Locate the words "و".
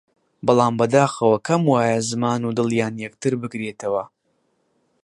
2.43-2.55